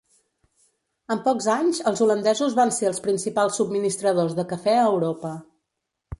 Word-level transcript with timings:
En 1.15 1.19
pocs 1.27 1.49
anys 1.55 1.81
els 1.91 2.01
holandesos 2.05 2.57
van 2.61 2.73
ser 2.79 2.89
els 2.93 3.03
principals 3.09 3.61
subministradors 3.63 4.35
de 4.43 4.49
cafè 4.55 4.77
a 4.81 4.89
Europa. 4.89 5.37